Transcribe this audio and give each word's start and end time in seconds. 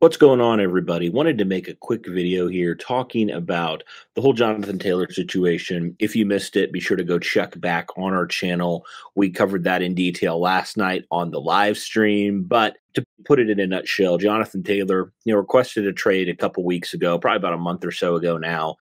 What's 0.00 0.16
going 0.16 0.40
on, 0.40 0.62
everybody? 0.62 1.10
Wanted 1.10 1.36
to 1.36 1.44
make 1.44 1.68
a 1.68 1.74
quick 1.74 2.06
video 2.06 2.48
here 2.48 2.74
talking 2.74 3.30
about 3.30 3.84
the 4.14 4.22
whole 4.22 4.32
Jonathan 4.32 4.78
Taylor 4.78 5.06
situation. 5.10 5.94
If 5.98 6.16
you 6.16 6.24
missed 6.24 6.56
it, 6.56 6.72
be 6.72 6.80
sure 6.80 6.96
to 6.96 7.04
go 7.04 7.18
check 7.18 7.60
back 7.60 7.88
on 7.98 8.14
our 8.14 8.26
channel. 8.26 8.86
We 9.14 9.28
covered 9.28 9.62
that 9.64 9.82
in 9.82 9.94
detail 9.94 10.40
last 10.40 10.78
night 10.78 11.04
on 11.10 11.30
the 11.30 11.40
live 11.42 11.76
stream. 11.76 12.44
But 12.44 12.78
to 12.94 13.04
put 13.26 13.40
it 13.40 13.50
in 13.50 13.60
a 13.60 13.66
nutshell, 13.66 14.16
Jonathan 14.16 14.62
Taylor, 14.62 15.12
you 15.26 15.34
know, 15.34 15.38
requested 15.38 15.86
a 15.86 15.92
trade 15.92 16.30
a 16.30 16.34
couple 16.34 16.64
weeks 16.64 16.94
ago, 16.94 17.18
probably 17.18 17.36
about 17.36 17.52
a 17.52 17.58
month 17.58 17.84
or 17.84 17.92
so 17.92 18.16
ago 18.16 18.38
now. 18.38 18.76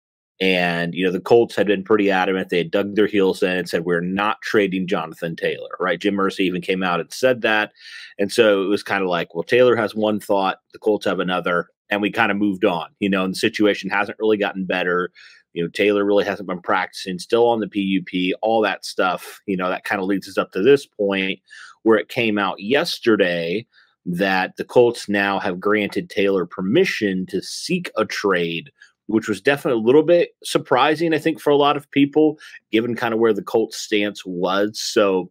And, 0.41 0.95
you 0.95 1.05
know, 1.05 1.13
the 1.13 1.21
Colts 1.21 1.55
had 1.55 1.69
been 1.69 1.85
pretty 1.85 2.11
adamant. 2.11 2.49
They 2.49 2.59
had 2.59 2.71
dug 2.71 2.97
their 2.97 3.07
heels 3.07 3.43
in 3.43 3.57
and 3.57 3.69
said, 3.69 3.85
we're 3.85 4.01
not 4.01 4.43
trading 4.43 4.89
Jonathan 4.89 5.37
Taylor, 5.37 5.71
right? 5.79 6.01
Jim 6.01 6.17
Irsay 6.17 6.41
even 6.41 6.61
came 6.61 6.83
out 6.83 7.01
and 7.01 7.13
said 7.13 7.43
that. 7.43 7.73
And 8.19 8.33
so 8.33 8.63
it 8.63 8.67
was 8.67 8.83
kind 8.83 9.03
of 9.03 9.09
like, 9.09 9.35
well, 9.35 9.45
Taylor 9.45 9.77
has 9.77 9.95
one 9.95 10.19
thought, 10.19 10.59
the 10.73 10.79
Colts 10.79 11.07
have 11.07 11.21
another. 11.21 11.69
And 11.91 12.03
we 12.03 12.11
kind 12.11 12.33
of 12.33 12.39
moved 12.39 12.65
on, 12.65 12.89
you 12.99 13.09
know, 13.09 13.25
and 13.25 13.35
the 13.35 13.39
situation 13.39 13.91
hasn't 13.91 14.19
really 14.19 14.37
gotten 14.37 14.65
better. 14.65 15.13
You 15.53 15.63
know, 15.63 15.69
Taylor 15.69 16.05
really 16.05 16.25
hasn't 16.25 16.49
been 16.49 16.61
practicing, 16.61 17.21
still 17.21 17.47
on 17.47 17.61
the 17.61 17.69
PUP, 17.69 18.37
all 18.43 18.61
that 18.63 18.85
stuff. 18.85 19.41
You 19.47 19.57
know, 19.57 19.69
that 19.69 19.85
kind 19.85 20.01
of 20.01 20.09
leads 20.09 20.29
us 20.29 20.39
up 20.39 20.51
to 20.53 20.63
this 20.63 20.85
point 20.85 21.39
where 21.85 21.99
it 21.99 22.09
came 22.09 22.39
out 22.39 22.61
yesterday 22.61 23.67
that 24.07 24.57
the 24.57 24.65
Colts 24.65 25.09
now 25.09 25.39
have 25.39 25.61
granted 25.61 26.11
Taylor 26.11 26.45
permission 26.45 27.25
to 27.27 27.41
seek 27.41 27.91
a 27.97 28.05
trade 28.05 28.71
which 29.07 29.29
was 29.29 29.41
definitely 29.41 29.81
a 29.81 29.87
little 29.87 30.03
bit 30.03 30.31
surprising, 30.43 31.13
I 31.13 31.19
think, 31.19 31.41
for 31.41 31.51
a 31.51 31.57
lot 31.57 31.77
of 31.77 31.91
people, 31.91 32.39
given 32.73 32.95
kind 32.95 33.15
of 33.15 33.21
where 33.21 33.33
the 33.33 33.43
Colts 33.43 33.77
stance 33.77 34.25
was. 34.25 34.79
So, 34.81 35.31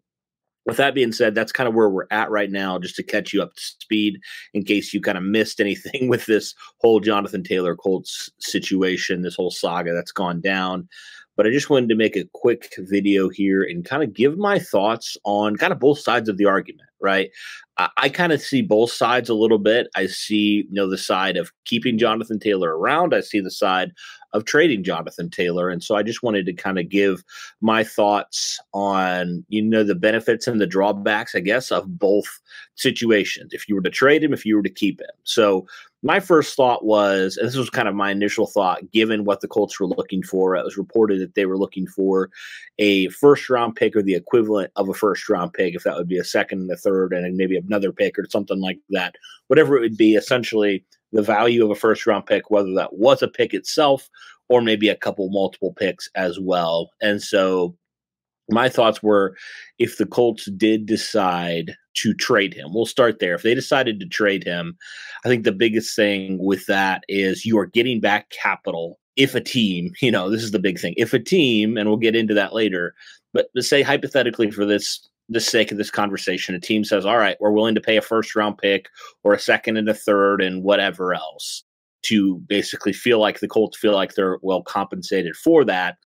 with 0.65 0.77
that 0.77 0.95
being 0.95 1.11
said, 1.11 1.35
that's 1.35 1.51
kind 1.51 1.67
of 1.67 1.75
where 1.75 1.89
we're 1.89 2.07
at 2.09 2.31
right 2.31 2.49
now, 2.49 2.79
just 2.79 2.95
to 2.95 3.03
catch 3.03 3.33
you 3.33 3.41
up 3.41 3.53
to 3.53 3.61
speed 3.61 4.19
in 4.53 4.63
case 4.63 4.93
you 4.93 5.01
kind 5.01 5.17
of 5.17 5.23
missed 5.23 5.59
anything 5.59 6.07
with 6.09 6.25
this 6.25 6.55
whole 6.79 6.99
Jonathan 6.99 7.43
Taylor 7.43 7.75
Colts 7.75 8.29
situation, 8.39 9.21
this 9.21 9.35
whole 9.35 9.51
saga 9.51 9.93
that's 9.93 10.11
gone 10.11 10.39
down. 10.39 10.87
But 11.35 11.47
I 11.47 11.51
just 11.51 11.69
wanted 11.69 11.89
to 11.89 11.95
make 11.95 12.15
a 12.15 12.27
quick 12.33 12.73
video 12.77 13.29
here 13.29 13.63
and 13.63 13.85
kind 13.85 14.03
of 14.03 14.13
give 14.13 14.37
my 14.37 14.59
thoughts 14.59 15.17
on 15.23 15.55
kind 15.55 15.73
of 15.73 15.79
both 15.79 15.99
sides 15.99 16.29
of 16.29 16.37
the 16.37 16.45
argument, 16.45 16.89
right? 17.01 17.29
I, 17.77 17.89
I 17.97 18.09
kind 18.09 18.31
of 18.31 18.41
see 18.41 18.61
both 18.61 18.91
sides 18.91 19.29
a 19.29 19.33
little 19.33 19.57
bit. 19.57 19.87
I 19.95 20.05
see, 20.07 20.65
you 20.69 20.73
know, 20.73 20.89
the 20.89 20.97
side 20.97 21.37
of 21.37 21.51
keeping 21.65 21.97
Jonathan 21.97 22.39
Taylor 22.39 22.77
around. 22.77 23.13
I 23.13 23.21
see 23.21 23.39
the 23.39 23.51
side 23.51 23.91
of 24.33 24.45
trading 24.45 24.83
Jonathan 24.83 25.29
Taylor. 25.29 25.69
And 25.69 25.83
so 25.83 25.95
I 25.95 26.03
just 26.03 26.23
wanted 26.23 26.45
to 26.47 26.53
kind 26.53 26.79
of 26.79 26.89
give 26.89 27.23
my 27.61 27.83
thoughts 27.83 28.59
on, 28.73 29.45
you 29.47 29.61
know, 29.61 29.83
the 29.83 29.95
benefits 29.95 30.47
and 30.47 30.59
the 30.59 30.67
drawbacks, 30.67 31.35
I 31.35 31.39
guess, 31.39 31.71
of 31.71 31.97
both 31.99 32.27
situations. 32.75 33.53
If 33.53 33.69
you 33.69 33.75
were 33.75 33.81
to 33.81 33.89
trade 33.89 34.23
him, 34.23 34.33
if 34.33 34.45
you 34.45 34.55
were 34.55 34.63
to 34.63 34.69
keep 34.69 34.99
him. 34.99 35.07
So 35.23 35.67
my 36.03 36.19
first 36.19 36.55
thought 36.55 36.83
was, 36.83 37.37
and 37.37 37.47
this 37.47 37.55
was 37.55 37.69
kind 37.69 37.87
of 37.87 37.95
my 37.95 38.11
initial 38.11 38.45
thought, 38.45 38.91
given 38.91 39.23
what 39.23 39.39
the 39.39 39.47
Colts 39.47 39.79
were 39.79 39.87
looking 39.87 40.21
for, 40.21 40.55
it 40.55 40.63
was 40.63 40.77
reported 40.77 41.21
that 41.21 41.35
they 41.35 41.45
were 41.45 41.57
looking 41.57 41.87
for 41.87 42.29
a 42.77 43.07
first 43.07 43.49
round 43.49 43.75
pick 43.75 43.95
or 43.95 44.03
the 44.03 44.13
equivalent 44.13 44.69
of 44.75 44.89
a 44.89 44.93
first 44.93 45.29
round 45.29 45.53
pick, 45.53 45.73
if 45.73 45.83
that 45.83 45.95
would 45.95 46.09
be 46.09 46.17
a 46.17 46.23
second 46.23 46.59
and 46.59 46.71
a 46.71 46.75
third, 46.75 47.13
and 47.13 47.37
maybe 47.37 47.55
another 47.55 47.93
pick 47.93 48.19
or 48.19 48.25
something 48.29 48.59
like 48.59 48.79
that. 48.89 49.15
Whatever 49.47 49.77
it 49.77 49.81
would 49.81 49.97
be, 49.97 50.15
essentially 50.15 50.83
the 51.13 51.21
value 51.21 51.63
of 51.63 51.71
a 51.71 51.75
first 51.75 52.05
round 52.05 52.25
pick, 52.25 52.51
whether 52.51 52.73
that 52.73 52.97
was 52.97 53.21
a 53.21 53.27
pick 53.27 53.53
itself 53.53 54.09
or 54.49 54.61
maybe 54.61 54.89
a 54.89 54.95
couple 54.95 55.29
multiple 55.29 55.73
picks 55.73 56.09
as 56.15 56.37
well. 56.37 56.89
And 57.01 57.21
so 57.21 57.77
my 58.49 58.67
thoughts 58.67 59.01
were 59.01 59.37
if 59.79 59.97
the 59.97 60.05
Colts 60.05 60.45
did 60.57 60.85
decide 60.85 61.77
to 61.95 62.13
trade 62.13 62.53
him, 62.53 62.73
we'll 62.73 62.85
start 62.85 63.19
there. 63.19 63.35
If 63.35 63.43
they 63.43 63.55
decided 63.55 63.99
to 63.99 64.05
trade 64.05 64.43
him, 64.43 64.77
I 65.25 65.29
think 65.29 65.43
the 65.43 65.51
biggest 65.51 65.95
thing 65.95 66.43
with 66.43 66.65
that 66.67 67.03
is 67.07 67.45
you 67.45 67.57
are 67.59 67.65
getting 67.65 67.99
back 67.99 68.29
capital. 68.29 68.99
If 69.15 69.35
a 69.35 69.41
team, 69.41 69.91
you 70.01 70.11
know, 70.11 70.29
this 70.29 70.43
is 70.43 70.51
the 70.51 70.59
big 70.59 70.79
thing. 70.79 70.93
If 70.97 71.13
a 71.13 71.19
team, 71.19 71.77
and 71.77 71.87
we'll 71.89 71.97
get 71.97 72.15
into 72.15 72.33
that 72.33 72.53
later, 72.53 72.93
but 73.33 73.47
to 73.55 73.63
say 73.63 73.81
hypothetically 73.81 74.51
for 74.51 74.65
this 74.65 75.07
the 75.29 75.39
sake 75.39 75.71
of 75.71 75.77
this 75.77 75.89
conversation, 75.89 76.53
a 76.53 76.59
team 76.59 76.83
says, 76.83 77.05
"All 77.05 77.17
right, 77.17 77.37
we're 77.39 77.51
willing 77.51 77.75
to 77.75 77.81
pay 77.81 77.97
a 77.97 78.01
first 78.01 78.35
round 78.35 78.57
pick 78.57 78.89
or 79.23 79.33
a 79.33 79.39
second 79.39 79.77
and 79.77 79.87
a 79.87 79.93
third 79.93 80.41
and 80.41 80.63
whatever 80.63 81.13
else 81.13 81.63
to 82.03 82.39
basically 82.49 82.91
feel 82.91 83.19
like 83.19 83.39
the 83.39 83.47
Colts 83.47 83.77
feel 83.77 83.93
like 83.93 84.15
they're 84.15 84.37
well 84.41 84.61
compensated 84.61 85.35
for 85.35 85.63
that." 85.65 85.97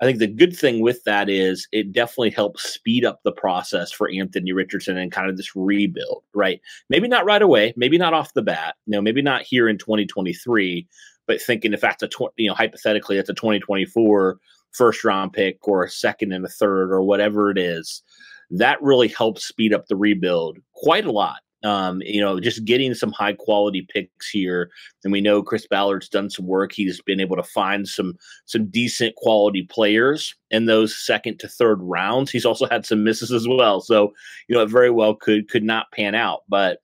I 0.00 0.06
think 0.06 0.18
the 0.18 0.26
good 0.26 0.56
thing 0.56 0.80
with 0.80 1.04
that 1.04 1.28
is 1.28 1.68
it 1.72 1.92
definitely 1.92 2.30
helps 2.30 2.72
speed 2.72 3.04
up 3.04 3.20
the 3.22 3.32
process 3.32 3.92
for 3.92 4.10
Anthony 4.10 4.52
Richardson 4.52 4.96
and 4.96 5.12
kind 5.12 5.28
of 5.28 5.36
this 5.36 5.54
rebuild, 5.54 6.24
right? 6.34 6.60
Maybe 6.88 7.06
not 7.06 7.26
right 7.26 7.42
away, 7.42 7.74
maybe 7.76 7.98
not 7.98 8.14
off 8.14 8.32
the 8.32 8.42
bat, 8.42 8.76
you 8.86 8.92
know, 8.92 9.02
maybe 9.02 9.20
not 9.20 9.42
here 9.42 9.68
in 9.68 9.76
2023, 9.76 10.88
but 11.26 11.42
thinking 11.42 11.74
if 11.74 11.82
that's 11.82 12.02
a 12.02 12.08
tw- 12.08 12.32
you 12.38 12.48
know 12.48 12.54
hypothetically 12.54 13.16
that's 13.16 13.28
a 13.28 13.34
2024 13.34 14.38
first 14.72 15.04
round 15.04 15.32
pick 15.32 15.58
or 15.68 15.84
a 15.84 15.90
second 15.90 16.32
and 16.32 16.44
a 16.44 16.48
third 16.48 16.92
or 16.92 17.02
whatever 17.02 17.50
it 17.50 17.58
is, 17.58 18.02
that 18.50 18.82
really 18.82 19.08
helps 19.08 19.46
speed 19.46 19.74
up 19.74 19.86
the 19.86 19.96
rebuild 19.96 20.58
quite 20.72 21.04
a 21.04 21.12
lot 21.12 21.40
um, 21.62 22.00
you 22.02 22.20
know, 22.20 22.40
just 22.40 22.64
getting 22.64 22.94
some 22.94 23.12
high 23.12 23.34
quality 23.34 23.86
picks 23.88 24.28
here. 24.28 24.70
And 25.04 25.12
we 25.12 25.20
know 25.20 25.42
Chris 25.42 25.66
Ballard's 25.66 26.08
done 26.08 26.30
some 26.30 26.46
work. 26.46 26.72
He's 26.72 27.00
been 27.02 27.20
able 27.20 27.36
to 27.36 27.42
find 27.42 27.86
some 27.88 28.14
some 28.46 28.66
decent 28.70 29.14
quality 29.16 29.62
players 29.62 30.34
in 30.50 30.66
those 30.66 30.96
second 30.96 31.38
to 31.40 31.48
third 31.48 31.78
rounds. 31.82 32.30
He's 32.30 32.46
also 32.46 32.66
had 32.66 32.86
some 32.86 33.04
misses 33.04 33.32
as 33.32 33.46
well. 33.48 33.80
So, 33.80 34.12
you 34.48 34.56
know, 34.56 34.62
it 34.62 34.70
very 34.70 34.90
well 34.90 35.14
could 35.14 35.48
could 35.48 35.64
not 35.64 35.92
pan 35.92 36.14
out. 36.14 36.40
But 36.48 36.78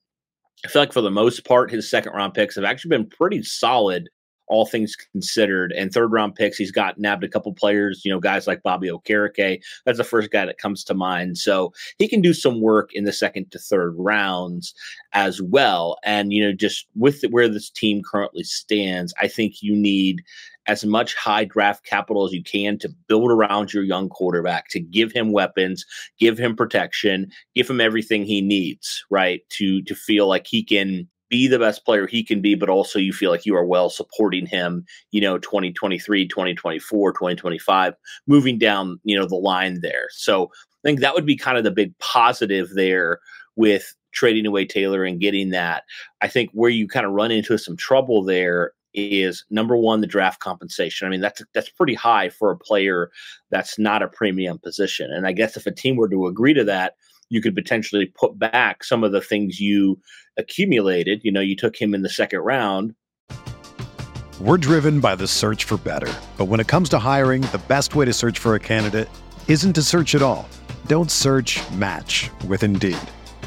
I 0.64 0.68
feel 0.68 0.82
like 0.82 0.92
for 0.92 1.00
the 1.00 1.10
most 1.10 1.44
part, 1.44 1.70
his 1.70 1.88
second 1.88 2.12
round 2.12 2.34
picks 2.34 2.56
have 2.56 2.64
actually 2.64 2.90
been 2.90 3.08
pretty 3.08 3.42
solid 3.42 4.08
all 4.48 4.66
things 4.66 4.96
considered. 5.12 5.72
And 5.72 5.92
third 5.92 6.12
round 6.12 6.34
picks, 6.34 6.56
he's 6.56 6.70
got 6.70 6.98
nabbed 6.98 7.24
a 7.24 7.28
couple 7.28 7.52
players, 7.52 8.02
you 8.04 8.10
know, 8.10 8.20
guys 8.20 8.46
like 8.46 8.62
Bobby 8.62 8.88
Okereke. 8.88 9.60
That's 9.84 9.98
the 9.98 10.04
first 10.04 10.30
guy 10.30 10.46
that 10.46 10.58
comes 10.58 10.84
to 10.84 10.94
mind. 10.94 11.38
So 11.38 11.72
he 11.98 12.08
can 12.08 12.20
do 12.20 12.34
some 12.34 12.60
work 12.60 12.92
in 12.92 13.04
the 13.04 13.12
second 13.12 13.50
to 13.52 13.58
third 13.58 13.94
rounds 13.96 14.74
as 15.12 15.42
well. 15.42 15.98
And, 16.04 16.32
you 16.32 16.44
know, 16.44 16.52
just 16.52 16.86
with 16.94 17.22
where 17.30 17.48
this 17.48 17.70
team 17.70 18.02
currently 18.02 18.44
stands, 18.44 19.12
I 19.20 19.28
think 19.28 19.62
you 19.62 19.74
need 19.74 20.22
as 20.66 20.84
much 20.84 21.14
high 21.14 21.44
draft 21.44 21.84
capital 21.84 22.26
as 22.26 22.32
you 22.32 22.42
can 22.42 22.78
to 22.78 22.88
build 23.08 23.30
around 23.30 23.72
your 23.72 23.84
young 23.84 24.08
quarterback, 24.08 24.68
to 24.68 24.80
give 24.80 25.12
him 25.12 25.32
weapons, 25.32 25.84
give 26.18 26.38
him 26.38 26.56
protection, 26.56 27.30
give 27.54 27.70
him 27.70 27.80
everything 27.80 28.24
he 28.24 28.40
needs, 28.40 29.04
right? 29.10 29.42
To 29.50 29.82
to 29.82 29.94
feel 29.94 30.26
like 30.26 30.46
he 30.46 30.64
can 30.64 31.08
be 31.36 31.46
the 31.46 31.58
best 31.58 31.84
player 31.84 32.06
he 32.06 32.24
can 32.24 32.40
be, 32.40 32.54
but 32.54 32.70
also 32.70 32.98
you 32.98 33.12
feel 33.12 33.30
like 33.30 33.44
you 33.44 33.54
are 33.54 33.66
well 33.66 33.90
supporting 33.90 34.46
him, 34.46 34.86
you 35.10 35.20
know, 35.20 35.36
2023, 35.36 36.26
2024, 36.26 37.12
2025, 37.12 37.94
moving 38.26 38.56
down, 38.56 38.98
you 39.04 39.14
know, 39.18 39.26
the 39.26 39.36
line 39.36 39.82
there. 39.82 40.06
So 40.12 40.44
I 40.44 40.80
think 40.82 41.00
that 41.00 41.12
would 41.12 41.26
be 41.26 41.36
kind 41.36 41.58
of 41.58 41.64
the 41.64 41.70
big 41.70 41.96
positive 41.98 42.70
there 42.70 43.20
with 43.54 43.94
trading 44.12 44.46
away 44.46 44.64
Taylor 44.64 45.04
and 45.04 45.20
getting 45.20 45.50
that. 45.50 45.84
I 46.22 46.28
think 46.28 46.48
where 46.54 46.70
you 46.70 46.88
kind 46.88 47.04
of 47.04 47.12
run 47.12 47.30
into 47.30 47.58
some 47.58 47.76
trouble 47.76 48.24
there 48.24 48.72
is 48.94 49.44
number 49.50 49.76
one 49.76 50.00
the 50.00 50.06
draft 50.06 50.40
compensation. 50.40 51.06
I 51.06 51.10
mean 51.10 51.20
that's 51.20 51.42
that's 51.52 51.68
pretty 51.68 51.92
high 51.92 52.30
for 52.30 52.50
a 52.50 52.56
player 52.56 53.10
that's 53.50 53.78
not 53.78 54.02
a 54.02 54.08
premium 54.08 54.58
position. 54.58 55.12
And 55.12 55.26
I 55.26 55.32
guess 55.32 55.54
if 55.54 55.66
a 55.66 55.70
team 55.70 55.96
were 55.96 56.08
to 56.08 56.28
agree 56.28 56.54
to 56.54 56.64
that, 56.64 56.94
you 57.28 57.40
could 57.40 57.54
potentially 57.54 58.06
put 58.06 58.38
back 58.38 58.84
some 58.84 59.04
of 59.04 59.12
the 59.12 59.20
things 59.20 59.60
you 59.60 59.98
accumulated. 60.36 61.20
You 61.24 61.32
know, 61.32 61.40
you 61.40 61.56
took 61.56 61.76
him 61.76 61.94
in 61.94 62.02
the 62.02 62.08
second 62.08 62.40
round. 62.40 62.94
We're 64.40 64.58
driven 64.58 65.00
by 65.00 65.14
the 65.14 65.26
search 65.26 65.64
for 65.64 65.78
better. 65.78 66.12
But 66.36 66.44
when 66.44 66.60
it 66.60 66.66
comes 66.66 66.90
to 66.90 66.98
hiring, 66.98 67.40
the 67.52 67.62
best 67.68 67.94
way 67.94 68.04
to 68.04 68.12
search 68.12 68.38
for 68.38 68.54
a 68.54 68.60
candidate 68.60 69.08
isn't 69.48 69.72
to 69.72 69.82
search 69.82 70.14
at 70.14 70.20
all. 70.20 70.46
Don't 70.86 71.10
search 71.10 71.58
match 71.70 72.30
with 72.46 72.62
Indeed. 72.62 72.98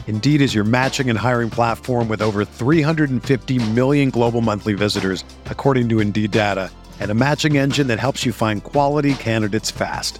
Indeed 0.08 0.42
is 0.42 0.56
your 0.56 0.64
matching 0.64 1.08
and 1.08 1.20
hiring 1.20 1.52
platform 1.52 2.08
with 2.08 2.24
over 2.24 2.44
350 2.44 3.72
million 3.74 4.10
global 4.10 4.42
monthly 4.42 4.74
visitors, 4.74 5.24
according 5.46 5.88
to 5.90 6.00
Indeed 6.00 6.32
data, 6.32 6.72
and 7.00 7.12
a 7.12 7.14
matching 7.14 7.58
engine 7.58 7.86
that 7.88 8.00
helps 8.00 8.26
you 8.26 8.32
find 8.32 8.64
quality 8.64 9.14
candidates 9.14 9.70
fast. 9.70 10.20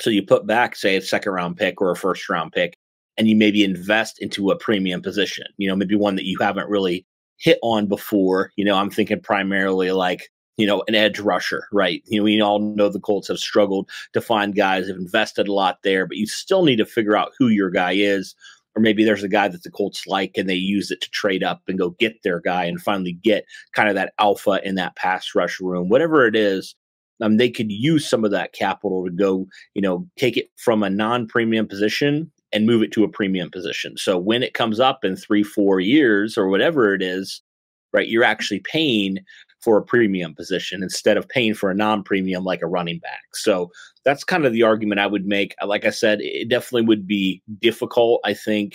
So 0.00 0.10
you 0.10 0.22
put 0.22 0.46
back, 0.46 0.76
say, 0.76 0.96
a 0.96 1.02
second 1.02 1.32
round 1.32 1.56
pick 1.56 1.80
or 1.80 1.90
a 1.90 1.96
first 1.96 2.28
round 2.28 2.52
pick, 2.52 2.76
and 3.16 3.28
you 3.28 3.36
maybe 3.36 3.64
invest 3.64 4.20
into 4.20 4.50
a 4.50 4.58
premium 4.58 5.02
position, 5.02 5.46
you 5.56 5.68
know, 5.68 5.76
maybe 5.76 5.94
one 5.94 6.16
that 6.16 6.26
you 6.26 6.36
haven't 6.40 6.68
really 6.68 7.06
hit 7.38 7.58
on 7.62 7.86
before. 7.86 8.52
You 8.56 8.64
know, 8.64 8.76
I'm 8.76 8.90
thinking 8.90 9.20
primarily 9.20 9.92
like, 9.92 10.30
you 10.56 10.66
know, 10.66 10.82
an 10.88 10.94
edge 10.94 11.18
rusher, 11.18 11.66
right? 11.72 12.02
You 12.06 12.18
know, 12.18 12.24
we 12.24 12.40
all 12.40 12.58
know 12.58 12.88
the 12.88 13.00
Colts 13.00 13.28
have 13.28 13.38
struggled 13.38 13.90
to 14.12 14.20
find 14.20 14.54
guys, 14.54 14.88
have 14.88 14.96
invested 14.96 15.48
a 15.48 15.52
lot 15.52 15.78
there, 15.82 16.06
but 16.06 16.16
you 16.16 16.26
still 16.26 16.64
need 16.64 16.76
to 16.76 16.86
figure 16.86 17.16
out 17.16 17.32
who 17.38 17.48
your 17.48 17.70
guy 17.70 17.92
is. 17.92 18.34
Or 18.74 18.82
maybe 18.82 19.04
there's 19.04 19.22
a 19.22 19.28
guy 19.28 19.48
that 19.48 19.62
the 19.62 19.70
Colts 19.70 20.06
like 20.06 20.32
and 20.36 20.48
they 20.48 20.54
use 20.54 20.90
it 20.90 21.00
to 21.00 21.10
trade 21.10 21.42
up 21.42 21.62
and 21.66 21.78
go 21.78 21.90
get 21.90 22.22
their 22.22 22.40
guy 22.40 22.64
and 22.64 22.80
finally 22.80 23.12
get 23.12 23.46
kind 23.72 23.88
of 23.88 23.94
that 23.94 24.12
alpha 24.18 24.60
in 24.62 24.74
that 24.74 24.96
pass 24.96 25.34
rush 25.34 25.60
room. 25.60 25.88
Whatever 25.88 26.26
it 26.26 26.36
is, 26.36 26.74
um, 27.22 27.36
they 27.36 27.50
could 27.50 27.70
use 27.70 28.08
some 28.08 28.24
of 28.24 28.30
that 28.30 28.52
capital 28.52 29.04
to 29.04 29.10
go, 29.10 29.46
you 29.74 29.82
know, 29.82 30.06
take 30.16 30.36
it 30.36 30.50
from 30.56 30.82
a 30.82 30.90
non-premium 30.90 31.66
position 31.66 32.30
and 32.52 32.66
move 32.66 32.82
it 32.82 32.92
to 32.92 33.04
a 33.04 33.08
premium 33.08 33.50
position. 33.50 33.96
So 33.96 34.18
when 34.18 34.42
it 34.42 34.54
comes 34.54 34.80
up 34.80 35.04
in 35.04 35.16
three, 35.16 35.42
four 35.42 35.80
years 35.80 36.38
or 36.38 36.48
whatever 36.48 36.94
it 36.94 37.02
is, 37.02 37.42
right, 37.92 38.08
you're 38.08 38.24
actually 38.24 38.60
paying 38.60 39.18
for 39.60 39.78
a 39.78 39.82
premium 39.82 40.34
position 40.34 40.82
instead 40.82 41.16
of 41.16 41.28
paying 41.28 41.54
for 41.54 41.70
a 41.70 41.74
non-premium 41.74 42.44
like 42.44 42.62
a 42.62 42.68
running 42.68 42.98
back. 42.98 43.22
So 43.34 43.70
that's 44.04 44.22
kind 44.22 44.44
of 44.44 44.52
the 44.52 44.62
argument 44.62 45.00
I 45.00 45.06
would 45.08 45.26
make. 45.26 45.54
Like 45.64 45.84
I 45.84 45.90
said, 45.90 46.20
it 46.20 46.48
definitely 46.48 46.86
would 46.86 47.06
be 47.06 47.42
difficult, 47.60 48.20
I 48.24 48.34
think, 48.34 48.74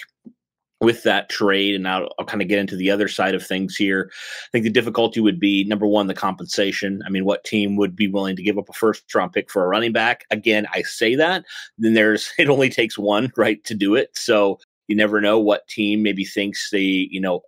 with 0.82 1.04
that 1.04 1.30
trade, 1.30 1.76
and 1.76 1.88
I'll, 1.88 2.10
I'll 2.18 2.26
kind 2.26 2.42
of 2.42 2.48
get 2.48 2.60
into 2.60 2.76
the 2.76 2.90
other 2.90 3.08
side 3.08 3.36
of 3.36 3.46
things 3.46 3.76
here. 3.76 4.12
I 4.12 4.50
think 4.52 4.64
the 4.64 4.72
difficulty 4.72 5.20
would 5.20 5.40
be 5.40 5.64
number 5.64 5.86
one, 5.86 6.08
the 6.08 6.14
compensation. 6.16 7.02
I 7.06 7.10
mean, 7.10 7.24
what 7.24 7.44
team 7.44 7.76
would 7.76 7.96
be 7.96 8.08
willing 8.08 8.36
to 8.36 8.44
give 8.44 8.58
up 8.58 8.68
a 8.68 8.74
first 8.74 9.14
round 9.14 9.32
pick 9.32 9.52
for 9.52 9.64
a 9.64 9.68
running 9.68 9.94
back? 9.94 10.26
Again, 10.32 10.66
I 10.74 10.82
say 10.82 11.16
that, 11.16 11.46
then 11.78 11.94
there's 11.94 12.34
it 12.38 12.50
only 12.50 12.70
takes 12.70 12.98
one, 12.98 13.32
right, 13.38 13.64
to 13.66 13.76
do 13.76 13.96
it. 13.96 14.10
So 14.14 14.60
you 14.88 14.96
never 14.96 15.22
know 15.22 15.40
what 15.40 15.68
team 15.68 16.04
maybe 16.04 16.26
thinks 16.26 16.70
they, 16.72 17.08
you 17.12 17.22
know, 17.22 17.42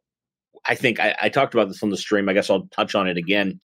I 0.65 0.75
think 0.75 0.99
I, 0.99 1.15
I 1.23 1.29
talked 1.29 1.53
about 1.53 1.67
this 1.67 1.83
on 1.83 1.89
the 1.89 1.97
stream. 1.97 2.29
I 2.29 2.33
guess 2.33 2.49
I'll 2.49 2.67
touch 2.67 2.95
on 2.95 3.07
it 3.07 3.17
again. 3.17 3.59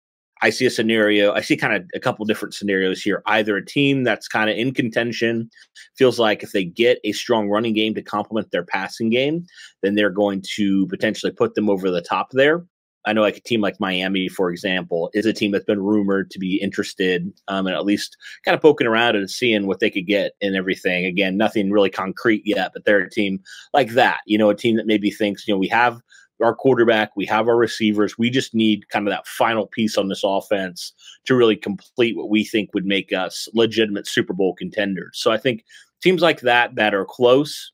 I 0.46 0.52
see 0.52 0.68
a 0.68 0.70
scenario. 0.70 1.34
I 1.34 1.42
see 1.42 1.58
kind 1.58 1.74
of 1.74 1.90
a 1.96 2.00
couple 2.00 2.24
different 2.24 2.54
scenarios 2.54 3.02
here. 3.02 3.24
Either 3.26 3.58
a 3.58 3.66
team 3.66 4.04
that's 4.04 4.28
kind 4.28 4.48
of 4.48 4.56
in 4.56 4.76
contention 4.76 5.50
feels 5.98 6.20
like 6.20 6.44
if 6.44 6.52
they 6.52 6.64
get 6.64 7.00
a 7.04 7.14
strong 7.14 7.50
running 7.50 7.74
game 7.74 7.96
to 7.96 8.04
complement 8.04 8.52
their 8.52 8.64
passing 8.64 9.10
game, 9.10 9.48
then 9.82 9.96
they're 9.96 10.12
going 10.12 10.44
to 10.54 10.86
potentially 10.86 11.32
put 11.32 11.56
them 11.56 11.68
over 11.68 11.90
the 11.90 12.00
top 12.00 12.28
there. 12.34 12.64
I 13.08 13.14
know 13.14 13.22
like 13.22 13.38
a 13.38 13.42
team 13.42 13.60
like 13.62 13.80
Miami, 13.80 14.28
for 14.28 14.52
example, 14.52 15.10
is 15.14 15.26
a 15.26 15.34
team 15.34 15.52
that's 15.52 15.66
been 15.66 15.82
rumored 15.82 16.30
to 16.30 16.40
be 16.40 16.62
interested 16.62 17.32
um, 17.48 17.66
and 17.66 17.76
at 17.76 17.86
least 17.86 18.16
kind 18.44 18.56
of 18.56 18.62
poking 18.62 18.88
around 18.88 19.16
and 19.16 19.30
seeing 19.30 19.66
what 19.66 19.80
they 19.80 19.90
could 19.90 20.06
get 20.06 20.34
and 20.44 20.56
everything. 20.56 21.06
Again, 21.06 21.38
nothing 21.38 21.72
really 21.72 21.90
concrete 21.90 22.44
yet, 22.46 22.72
but 22.72 22.86
they're 22.86 23.00
a 23.00 23.10
team 23.10 23.40
like 23.74 23.92
that. 23.92 24.20
You 24.28 24.38
know, 24.38 24.50
a 24.52 24.56
team 24.56 24.76
that 24.78 24.86
maybe 24.86 25.10
thinks, 25.10 25.48
you 25.48 25.56
know, 25.56 25.60
we 25.60 25.68
have 25.70 26.02
our 26.44 26.56
quarterback, 26.56 27.16
we 27.16 27.26
have 27.26 27.48
our 27.48 27.56
receivers. 27.56 28.18
We 28.18 28.30
just 28.30 28.54
need 28.54 28.90
kind 28.90 29.08
of 29.08 29.12
that 29.12 29.28
final 29.28 29.68
piece 29.68 29.98
on 29.98 30.10
this 30.10 30.22
offense 30.24 30.94
to 31.26 31.36
really 31.36 31.56
complete 31.56 32.18
what 32.18 32.30
we 32.30 32.44
think 32.44 32.74
would 32.74 32.86
make 32.86 33.14
us 33.14 33.48
legitimate 33.54 34.08
Super 34.08 34.34
Bowl 34.34 34.54
contenders. 34.54 35.18
So 35.18 35.32
I 35.32 35.38
think 35.38 35.64
teams 36.02 36.22
like 36.22 36.42
that 36.42 36.76
that 36.76 36.94
are 36.94 37.06
close 37.06 37.72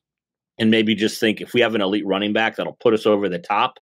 and 0.58 0.70
maybe 0.70 0.94
just 0.94 1.18
think 1.18 1.40
if 1.40 1.54
we 1.54 1.60
have 1.60 1.74
an 1.74 1.80
elite 1.80 2.06
running 2.06 2.32
back 2.32 2.56
that'll 2.56 2.74
put 2.74 2.94
us 2.94 3.06
over 3.06 3.28
the 3.28 3.38
top, 3.38 3.78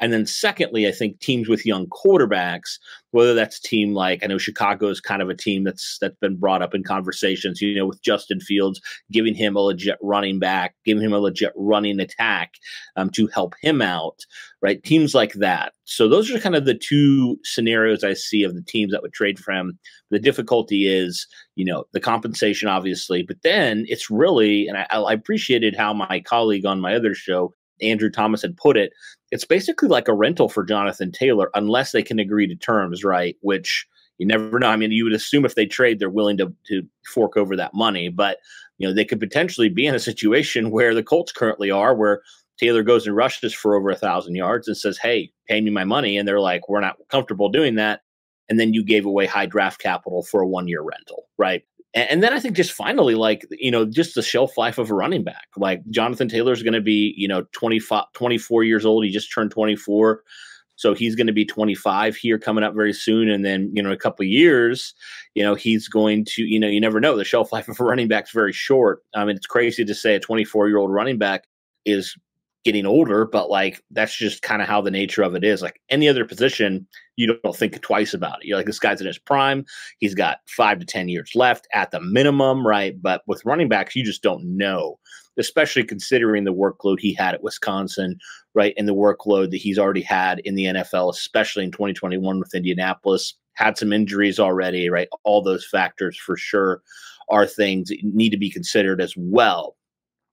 and 0.00 0.12
then 0.12 0.26
secondly, 0.26 0.88
I 0.88 0.92
think 0.92 1.20
teams 1.20 1.48
with 1.48 1.66
young 1.66 1.86
quarterbacks, 1.86 2.78
whether 3.10 3.34
that's 3.34 3.60
team 3.60 3.92
like 3.92 4.24
I 4.24 4.26
know 4.26 4.38
Chicago 4.38 4.88
is 4.88 5.00
kind 5.00 5.20
of 5.20 5.28
a 5.28 5.34
team 5.34 5.64
that's 5.64 5.98
that's 6.00 6.16
been 6.20 6.36
brought 6.36 6.62
up 6.62 6.74
in 6.74 6.82
conversations, 6.82 7.60
you 7.60 7.74
know, 7.74 7.86
with 7.86 8.02
Justin 8.02 8.40
Fields, 8.40 8.80
giving 9.12 9.34
him 9.34 9.56
a 9.56 9.60
legit 9.60 9.98
running 10.00 10.38
back, 10.38 10.74
giving 10.84 11.02
him 11.02 11.12
a 11.12 11.18
legit 11.18 11.52
running 11.54 12.00
attack 12.00 12.54
um, 12.96 13.10
to 13.10 13.26
help 13.28 13.54
him 13.60 13.82
out, 13.82 14.20
right? 14.62 14.82
Teams 14.82 15.14
like 15.14 15.34
that. 15.34 15.74
So 15.84 16.08
those 16.08 16.30
are 16.30 16.38
kind 16.38 16.56
of 16.56 16.64
the 16.64 16.74
two 16.74 17.36
scenarios 17.44 18.02
I 18.02 18.14
see 18.14 18.42
of 18.42 18.54
the 18.54 18.62
teams 18.62 18.92
that 18.92 19.02
would 19.02 19.12
trade 19.12 19.38
for 19.38 19.52
him. 19.52 19.78
The 20.10 20.18
difficulty 20.18 20.86
is, 20.86 21.26
you 21.56 21.64
know, 21.64 21.84
the 21.92 22.00
compensation, 22.00 22.68
obviously, 22.68 23.22
but 23.22 23.42
then 23.42 23.84
it's 23.88 24.10
really, 24.10 24.66
and 24.66 24.78
I, 24.78 24.86
I 24.90 25.12
appreciated 25.12 25.76
how 25.76 25.92
my 25.92 26.20
colleague 26.20 26.64
on 26.64 26.80
my 26.80 26.94
other 26.94 27.14
show 27.14 27.54
Andrew 27.82 28.10
Thomas 28.10 28.42
had 28.42 28.56
put 28.56 28.76
it, 28.76 28.92
it's 29.30 29.44
basically 29.44 29.88
like 29.88 30.08
a 30.08 30.14
rental 30.14 30.48
for 30.48 30.64
Jonathan 30.64 31.12
Taylor 31.12 31.50
unless 31.54 31.92
they 31.92 32.02
can 32.02 32.18
agree 32.18 32.46
to 32.46 32.56
terms, 32.56 33.04
right? 33.04 33.36
Which 33.40 33.86
you 34.18 34.26
never 34.26 34.58
know. 34.58 34.68
I 34.68 34.76
mean, 34.76 34.92
you 34.92 35.04
would 35.04 35.14
assume 35.14 35.46
if 35.46 35.54
they 35.54 35.64
trade, 35.64 35.98
they're 35.98 36.10
willing 36.10 36.36
to 36.36 36.52
to 36.68 36.82
fork 37.06 37.36
over 37.36 37.56
that 37.56 37.72
money, 37.72 38.10
but 38.10 38.36
you 38.78 38.86
know 38.86 38.92
they 38.92 39.04
could 39.04 39.18
potentially 39.18 39.70
be 39.70 39.86
in 39.86 39.94
a 39.94 40.00
situation 40.00 40.70
where 40.72 40.94
the 40.94 41.02
Colts 41.02 41.32
currently 41.32 41.70
are, 41.70 41.94
where 41.94 42.20
Taylor 42.58 42.82
goes 42.82 43.06
and 43.06 43.16
rushes 43.16 43.54
for 43.54 43.74
over 43.74 43.88
a 43.88 43.96
thousand 43.96 44.34
yards 44.34 44.68
and 44.68 44.76
says, 44.76 44.98
"Hey, 44.98 45.32
pay 45.48 45.60
me 45.60 45.70
my 45.70 45.84
money," 45.84 46.18
and 46.18 46.28
they're 46.28 46.40
like, 46.40 46.68
"We're 46.68 46.80
not 46.80 46.96
comfortable 47.08 47.48
doing 47.48 47.76
that." 47.76 48.02
And 48.50 48.60
then 48.60 48.74
you 48.74 48.84
gave 48.84 49.06
away 49.06 49.26
high 49.26 49.46
draft 49.46 49.80
capital 49.80 50.22
for 50.22 50.42
a 50.42 50.46
one 50.46 50.68
year 50.68 50.82
rental, 50.82 51.28
right? 51.38 51.62
And, 51.92 52.22
then 52.22 52.32
I 52.32 52.38
think 52.38 52.54
just 52.54 52.72
finally, 52.72 53.14
like, 53.16 53.46
you 53.50 53.70
know, 53.70 53.84
just 53.84 54.14
the 54.14 54.22
shelf 54.22 54.56
life 54.56 54.78
of 54.78 54.90
a 54.90 54.94
running 54.94 55.24
back. 55.24 55.48
Like 55.56 55.82
Jonathan 55.90 56.28
Taylor 56.28 56.52
is 56.52 56.62
going 56.62 56.74
to 56.74 56.80
be, 56.80 57.14
you 57.16 57.26
know, 57.26 57.44
25, 57.52 58.04
24 58.14 58.64
years 58.64 58.86
old. 58.86 59.04
He 59.04 59.10
just 59.10 59.32
turned 59.32 59.50
24. 59.50 60.22
So 60.76 60.94
he's 60.94 61.14
going 61.14 61.26
to 61.26 61.32
be 61.32 61.44
25 61.44 62.16
here 62.16 62.38
coming 62.38 62.64
up 62.64 62.74
very 62.74 62.92
soon. 62.92 63.28
And 63.28 63.44
then, 63.44 63.70
you 63.74 63.82
know, 63.82 63.90
a 63.90 63.96
couple 63.96 64.24
years, 64.24 64.94
you 65.34 65.42
know, 65.42 65.54
he's 65.54 65.88
going 65.88 66.24
to, 66.26 66.42
you 66.42 66.58
know, 66.58 66.68
you 66.68 66.80
never 66.80 67.00
know. 67.00 67.16
The 67.16 67.24
shelf 67.24 67.52
life 67.52 67.68
of 67.68 67.78
a 67.80 67.84
running 67.84 68.08
back 68.08 68.24
is 68.24 68.30
very 68.30 68.52
short. 68.52 69.02
I 69.14 69.24
mean, 69.24 69.36
it's 69.36 69.46
crazy 69.46 69.84
to 69.84 69.94
say 69.94 70.14
a 70.14 70.20
24 70.20 70.68
year 70.68 70.78
old 70.78 70.92
running 70.92 71.18
back 71.18 71.44
is 71.84 72.16
getting 72.64 72.84
older, 72.84 73.24
but 73.24 73.48
like 73.48 73.82
that's 73.90 74.14
just 74.16 74.42
kind 74.42 74.60
of 74.60 74.68
how 74.68 74.80
the 74.82 74.90
nature 74.90 75.22
of 75.22 75.34
it 75.34 75.44
is. 75.44 75.62
Like 75.62 75.80
any 75.88 76.08
other 76.08 76.24
position, 76.26 76.86
you 77.16 77.38
don't 77.42 77.56
think 77.56 77.80
twice 77.80 78.12
about 78.12 78.42
it. 78.42 78.46
You're 78.46 78.58
like, 78.58 78.66
this 78.66 78.78
guy's 78.78 79.00
in 79.00 79.06
his 79.06 79.18
prime. 79.18 79.64
He's 79.98 80.14
got 80.14 80.38
five 80.46 80.78
to 80.78 80.84
10 80.84 81.08
years 81.08 81.32
left 81.34 81.66
at 81.72 81.90
the 81.90 82.00
minimum, 82.00 82.66
right? 82.66 83.00
But 83.00 83.22
with 83.26 83.44
running 83.46 83.68
backs, 83.68 83.96
you 83.96 84.04
just 84.04 84.22
don't 84.22 84.44
know. 84.56 84.98
especially 85.38 85.84
considering 85.84 86.44
the 86.44 86.52
workload 86.54 87.00
he 87.00 87.14
had 87.14 87.34
at 87.34 87.42
Wisconsin, 87.42 88.18
right? 88.54 88.74
And 88.76 88.86
the 88.86 88.94
workload 88.94 89.50
that 89.50 89.56
he's 89.56 89.78
already 89.78 90.02
had 90.02 90.40
in 90.40 90.54
the 90.54 90.64
NFL, 90.64 91.10
especially 91.10 91.64
in 91.64 91.72
2021 91.72 92.38
with 92.38 92.54
Indianapolis. 92.54 93.34
Had 93.54 93.76
some 93.76 93.92
injuries 93.92 94.38
already, 94.38 94.88
right? 94.88 95.08
All 95.24 95.42
those 95.42 95.66
factors 95.66 96.16
for 96.16 96.36
sure 96.36 96.82
are 97.28 97.46
things 97.46 97.88
that 97.88 97.98
need 98.02 98.30
to 98.30 98.38
be 98.38 98.50
considered 98.50 99.00
as 99.00 99.14
well. 99.16 99.76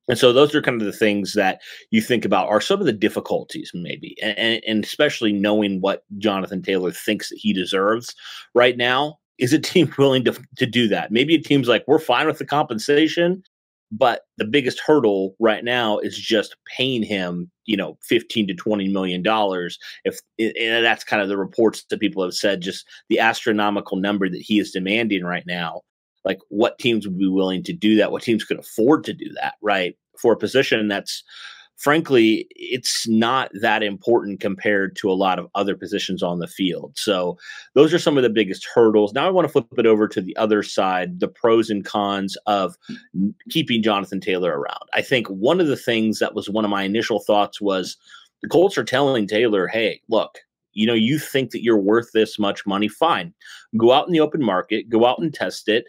And 0.08 0.18
so 0.18 0.32
those 0.32 0.56
are 0.56 0.62
kind 0.62 0.82
of 0.82 0.86
the 0.86 0.98
things 0.98 1.34
that 1.34 1.62
you 1.92 2.02
think 2.02 2.24
about 2.26 2.48
are 2.48 2.62
some 2.62 2.80
of 2.80 2.86
the 2.86 2.94
difficulties, 2.94 3.72
maybe, 3.74 4.16
and, 4.22 4.62
and, 4.66 4.84
especially 4.84 5.34
knowing 5.34 5.82
what 5.82 6.04
Jonathan 6.18 6.62
Taylor 6.62 6.92
thinks 6.92 7.30
that 7.30 7.38
he 7.38 7.54
deserves 7.54 8.16
right 8.54 8.78
now. 8.78 9.18
Is 9.38 9.54
a 9.54 9.60
team 9.60 9.94
willing 9.98 10.24
to, 10.26 10.36
to 10.58 10.66
do 10.66 10.88
that? 10.88 11.12
Maybe 11.12 11.36
a 11.36 11.42
team's 11.42 11.68
like, 11.68 11.84
we're 11.88 12.00
fine 12.00 12.26
with 12.26 12.40
the 12.40 12.46
compensation, 12.46 13.44
but 13.92 14.22
the 14.38 14.46
biggest 14.46 14.80
hurdle 14.80 15.36
right 15.40 15.64
now 15.64 16.00
is 16.00 16.18
just 16.18 16.56
paying 16.76 17.04
him, 17.04 17.52
you 17.66 17.78
know, 17.78 17.98
15 18.04 18.48
to 18.48 18.54
20 18.54 18.88
million 18.88 19.22
dollars. 19.22 19.78
If 20.06 20.20
and 20.40 20.84
that's 20.84 21.04
kind 21.04 21.22
of 21.22 21.28
the 21.28 21.38
reports 21.38 21.86
that 21.90 22.00
people 22.00 22.24
have 22.24 22.34
said, 22.34 22.62
just 22.62 22.86
the 23.10 23.20
astronomical 23.20 23.98
number 23.98 24.28
that 24.30 24.42
he 24.42 24.60
is 24.60 24.72
demanding 24.72 25.24
right 25.24 25.44
now 25.46 25.82
like 26.26 26.40
what 26.50 26.78
teams 26.80 27.08
would 27.08 27.18
be 27.18 27.28
willing 27.28 27.64
to 27.64 27.74
do 27.74 27.96
that 27.96 28.12
what 28.12 28.24
teams 28.24 28.44
could 28.44 28.60
afford 28.60 29.04
to 29.04 29.14
do 29.14 29.32
that 29.42 29.56
right? 29.62 29.96
For 30.20 30.34
a 30.34 30.38
position 30.38 30.88
that's 30.88 31.24
frankly 31.78 32.48
it's 32.52 33.08
not 33.08 33.52
that 33.62 33.84
important 33.84 34.40
compared 34.40 34.96
to 34.96 35.12
a 35.12 35.14
lot 35.14 35.38
of 35.38 35.48
other 35.54 35.76
positions 35.76 36.24
on 36.24 36.40
the 36.40 36.48
field. 36.48 36.94
So 36.96 37.38
those 37.76 37.94
are 37.94 38.00
some 38.00 38.18
of 38.18 38.24
the 38.24 38.30
biggest 38.30 38.68
hurdles. 38.74 39.14
Now 39.14 39.28
i 39.28 39.32
want 39.32 39.48
to 39.48 39.52
flip 39.52 39.68
it 39.78 39.86
over 39.86 40.08
to 40.08 40.22
the 40.22 40.36
other 40.38 40.64
side 40.64 41.20
the 41.20 41.28
pros 41.28 41.70
and 41.70 41.86
cons 41.86 42.36
of 42.46 42.76
keeping 43.50 43.84
jonathan 43.84 44.20
taylor 44.20 44.60
around. 44.60 44.90
I 44.94 45.02
think 45.02 45.28
one 45.28 45.62
of 45.62 45.68
the 45.68 45.78
things 45.78 46.20
that 46.20 46.34
was 46.34 46.50
one 46.50 46.66
of 46.66 46.72
my 46.72 46.84
initial 46.84 47.20
thoughts 47.20 47.62
was 47.62 47.96
the 48.42 48.50
colts 48.50 48.78
are 48.78 48.84
telling 48.84 49.28
taylor 49.28 49.68
hey 49.68 50.02
look 50.10 50.40
you 50.78 50.88
know 50.88 50.94
you 50.94 51.20
think 51.20 51.52
that 51.52 51.64
you're 51.64 51.78
worth 51.78 52.12
this 52.14 52.40
much 52.40 52.66
money 52.66 52.88
fine. 52.88 53.34
Go 53.78 53.92
out 53.92 54.08
in 54.08 54.14
the 54.14 54.20
open 54.20 54.44
market 54.44 54.90
go 54.90 55.06
out 55.06 55.20
and 55.20 55.34
test 55.34 55.68
it 55.68 55.86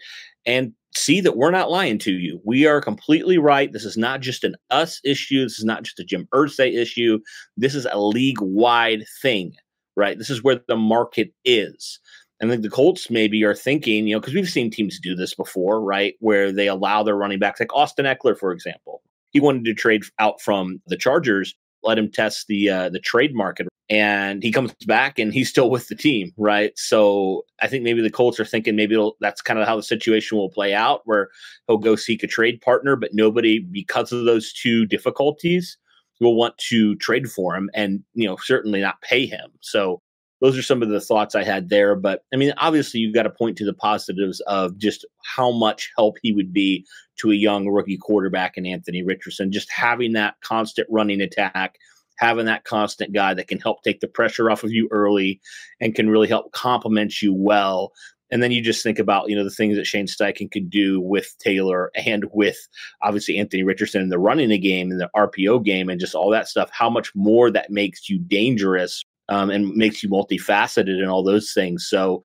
and 0.47 0.73
see 0.95 1.21
that 1.21 1.37
we're 1.37 1.51
not 1.51 1.71
lying 1.71 1.99
to 1.99 2.13
you. 2.13 2.41
We 2.45 2.67
are 2.67 2.81
completely 2.81 3.39
right. 3.39 3.73
This 3.73 3.85
is 3.85 3.97
not 3.97 4.21
just 4.21 4.43
an 4.43 4.57
us 4.71 5.01
issue. 5.05 5.43
This 5.45 5.59
is 5.59 5.65
not 5.65 5.83
just 5.83 6.01
a 6.01 6.05
jim 6.05 6.27
irsay 6.35 6.75
issue. 6.77 7.21
This 7.57 7.75
is 7.75 7.87
a 7.91 8.01
league 8.01 8.41
wide 8.41 9.05
thing 9.23 9.55
right? 9.99 10.17
This 10.17 10.31
is 10.31 10.45
where 10.45 10.61
the 10.69 10.77
market 10.77 11.35
is. 11.45 11.99
And 12.41 12.49
think 12.49 12.63
the 12.63 12.71
Colts 12.71 13.11
maybe 13.11 13.43
are 13.43 13.55
thinking, 13.55 14.07
you 14.07 14.15
know, 14.15 14.21
because 14.21 14.33
we've 14.33 14.49
seen 14.49 14.71
teams 14.71 15.01
do 15.01 15.17
this 15.17 15.35
before, 15.35 15.83
right? 15.83 16.15
Where 16.21 16.53
they 16.53 16.69
allow 16.69 17.03
their 17.03 17.17
running 17.17 17.41
backs, 17.41 17.59
like 17.59 17.75
Austin 17.75 18.07
Ekeler, 18.07 18.39
for 18.39 18.53
example. 18.53 19.03
He 19.33 19.41
wanted 19.41 19.65
to 19.65 19.75
trade 19.75 20.05
out 20.21 20.41
from 20.41 20.81
the 20.87 20.97
Chargers, 20.97 21.55
let 21.83 21.99
him 21.99 22.11
test 22.11 22.47
the 22.47 22.69
uh, 22.69 22.89
the 22.89 23.01
trade 23.01 23.35
market 23.35 23.69
and 23.91 24.43
he 24.43 24.53
comes 24.53 24.73
back 24.87 25.19
and 25.19 25.33
he's 25.33 25.49
still 25.49 25.71
with 25.71 25.89
the 25.89 25.95
team, 25.95 26.33
right? 26.37 26.73
So 26.77 27.47
I 27.63 27.69
think 27.69 27.85
maybe 27.85 28.03
the 28.03 28.11
Colts 28.11 28.39
are 28.39 28.45
thinking 28.45 28.77
maybe 28.77 28.97
that's 29.21 29.41
kind 29.41 29.59
of 29.59 29.67
how 29.67 29.77
the 29.77 29.83
situation 29.83 30.37
will 30.37 30.51
play 30.51 30.75
out, 30.75 31.03
where 31.05 31.31
he'll 31.67 31.79
go 31.79 31.97
seek 31.97 32.23
a 32.23 32.27
trade 32.27 32.61
partner, 32.61 32.97
but 32.97 33.15
nobody, 33.15 33.61
because 33.61 34.13
of 34.13 34.25
those 34.25 34.53
two 34.53 34.85
difficulties, 34.85 35.79
will 36.21 36.37
want 36.37 36.59
to 36.59 36.97
trade 36.97 37.31
for 37.31 37.55
him, 37.55 37.71
and 37.75 38.03
you 38.15 38.27
know 38.27 38.37
certainly 38.43 38.81
not 38.81 39.01
pay 39.03 39.25
him. 39.25 39.51
So 39.61 40.03
those 40.41 40.57
are 40.57 40.63
some 40.63 40.83
of 40.83 40.89
the 40.89 41.01
thoughts 41.01 41.35
I 41.35 41.43
had 41.43 41.69
there. 41.69 41.97
But 41.97 42.23
I 42.33 42.37
mean, 42.37 42.53
obviously, 42.59 43.01
you've 43.01 43.15
got 43.15 43.25
to 43.25 43.31
point 43.31 43.57
to 43.59 43.65
the 43.65 43.75
positives 43.75 44.41
of 44.41 44.77
just 44.79 45.05
how 45.25 45.51
much 45.51 45.91
help 45.97 46.17
he 46.23 46.33
would 46.33 46.53
be 46.53 46.87
to 47.21 47.33
a 47.33 47.37
young 47.37 47.69
rookie 47.69 47.99
quarterback 47.99 48.57
in 48.57 48.67
Anthony 48.67 49.03
Richardson, 49.03 49.53
just 49.53 49.71
having 49.71 50.13
that 50.13 50.35
constant 50.43 50.87
running 50.91 51.21
attack 51.21 51.77
having 52.19 52.47
that 52.47 52.65
constant 52.65 53.13
guy 53.13 53.33
that 53.33 53.49
can 53.49 53.61
help 53.61 53.83
take 53.83 54.01
the 54.01 54.09
pressure 54.09 54.51
off 54.51 54.65
of 54.65 54.73
you 54.73 54.89
early 54.91 55.41
and 55.81 55.95
can 55.95 56.11
really 56.11 56.29
help 56.29 56.53
complement 56.53 57.23
you 57.23 57.33
well. 57.33 57.93
And 58.31 58.43
then 58.43 58.51
you 58.51 58.61
just 58.61 58.83
think 58.83 58.99
about, 58.99 59.31
you 59.31 59.37
know, 59.37 59.45
the 59.45 59.51
things 59.51 59.77
that 59.77 59.87
Shane 59.87 60.07
Steichen 60.07 60.51
could 60.51 60.69
do 60.69 61.01
with 61.01 61.35
Taylor 61.39 61.91
and 61.95 62.27
with 62.33 62.59
obviously 63.03 63.39
Anthony 63.39 63.63
Richardson 63.63 64.03
in 64.03 64.11
the 64.11 64.19
running 64.19 64.51
the 64.51 64.59
game 64.59 64.91
and 64.91 65.01
the 65.01 65.09
RPO 65.17 65.65
game 65.65 65.89
and 65.89 65.99
just 65.99 66.15
all 66.15 66.29
that 66.31 66.49
stuff, 66.49 66.69
how 66.73 66.91
much 66.91 67.11
more 67.15 67.51
that 67.51 67.71
makes 67.71 68.11
you 68.11 68.19
dangerous 68.19 69.03
um, 69.29 69.51
and 69.51 69.75
makes 69.75 70.03
you 70.03 70.09
multifaceted 70.09 71.01
and 71.01 71.11
all 71.11 71.23
those 71.23 71.53
things. 71.53 71.87
So 71.89 72.25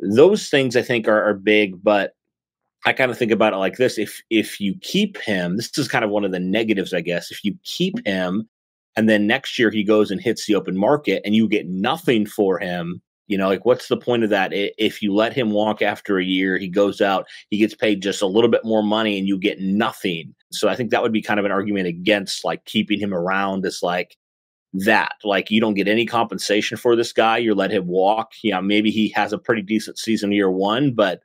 those 0.00 0.48
things 0.48 0.76
I 0.76 0.82
think 0.82 1.08
are, 1.08 1.22
are 1.22 1.34
big, 1.34 1.82
but 1.82 2.12
I 2.86 2.92
kind 2.92 3.10
of 3.10 3.16
think 3.16 3.32
about 3.32 3.54
it 3.54 3.58
like 3.58 3.76
this: 3.76 3.98
if 3.98 4.20
if 4.30 4.60
you 4.60 4.74
keep 4.80 5.16
him, 5.18 5.56
this 5.56 5.76
is 5.78 5.88
kind 5.88 6.04
of 6.04 6.10
one 6.10 6.24
of 6.24 6.32
the 6.32 6.40
negatives, 6.40 6.92
I 6.92 7.00
guess. 7.00 7.30
If 7.30 7.44
you 7.44 7.56
keep 7.64 8.04
him, 8.06 8.48
and 8.96 9.08
then 9.08 9.26
next 9.26 9.58
year 9.58 9.70
he 9.70 9.84
goes 9.84 10.10
and 10.10 10.20
hits 10.20 10.46
the 10.46 10.54
open 10.54 10.76
market 10.76 11.22
and 11.24 11.34
you 11.34 11.48
get 11.48 11.66
nothing 11.66 12.26
for 12.26 12.58
him 12.58 13.00
you 13.26 13.38
know 13.38 13.48
like 13.48 13.64
what's 13.64 13.88
the 13.88 13.96
point 13.96 14.24
of 14.24 14.30
that 14.30 14.50
if 14.52 15.02
you 15.02 15.14
let 15.14 15.32
him 15.32 15.50
walk 15.50 15.82
after 15.82 16.18
a 16.18 16.24
year 16.24 16.58
he 16.58 16.68
goes 16.68 17.00
out 17.00 17.26
he 17.50 17.58
gets 17.58 17.74
paid 17.74 18.02
just 18.02 18.22
a 18.22 18.26
little 18.26 18.50
bit 18.50 18.64
more 18.64 18.82
money 18.82 19.18
and 19.18 19.26
you 19.26 19.38
get 19.38 19.60
nothing 19.60 20.34
so 20.52 20.68
i 20.68 20.76
think 20.76 20.90
that 20.90 21.02
would 21.02 21.12
be 21.12 21.22
kind 21.22 21.40
of 21.40 21.46
an 21.46 21.52
argument 21.52 21.86
against 21.86 22.44
like 22.44 22.64
keeping 22.64 22.98
him 22.98 23.14
around 23.14 23.64
as 23.64 23.80
like 23.82 24.16
that 24.74 25.12
like 25.22 25.50
you 25.50 25.60
don't 25.60 25.74
get 25.74 25.88
any 25.88 26.04
compensation 26.04 26.76
for 26.76 26.96
this 26.96 27.12
guy 27.12 27.38
you 27.38 27.54
let 27.54 27.70
him 27.70 27.86
walk 27.86 28.32
yeah 28.42 28.60
maybe 28.60 28.90
he 28.90 29.08
has 29.08 29.32
a 29.32 29.38
pretty 29.38 29.62
decent 29.62 29.96
season 29.96 30.32
year 30.32 30.50
one 30.50 30.92
but 30.92 31.22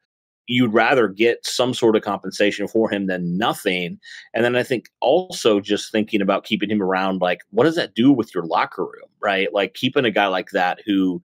you'd 0.49 0.73
rather 0.73 1.07
get 1.07 1.45
some 1.45 1.73
sort 1.73 1.95
of 1.95 2.01
compensation 2.01 2.67
for 2.67 2.89
him 2.89 3.05
than 3.05 3.37
nothing. 3.37 3.99
And 4.33 4.43
then 4.43 4.55
I 4.55 4.63
think 4.63 4.89
also 4.99 5.59
just 5.59 5.91
thinking 5.91 6.21
about 6.21 6.43
keeping 6.43 6.71
him 6.71 6.81
around, 6.81 7.21
like, 7.21 7.41
what 7.51 7.65
does 7.65 7.75
that 7.75 7.93
do 7.93 8.11
with 8.11 8.33
your 8.33 8.45
locker 8.45 8.83
room, 8.83 9.09
right? 9.21 9.53
Like 9.53 9.75
keeping 9.75 10.05
a 10.05 10.11
guy 10.11 10.25
like 10.25 10.49
that 10.49 10.79
who 10.85 11.21